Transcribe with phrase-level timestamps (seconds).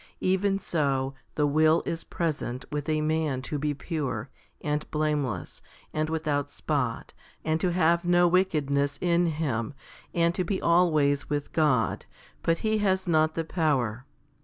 [0.23, 4.31] Even so the will is present 2 with a man to be pure,
[4.61, 5.61] and blameless,
[5.93, 7.13] and with out spot,
[7.45, 9.75] and to have no wickedness in him,
[10.11, 12.07] but to be always with God;
[12.41, 14.07] but he has not the power.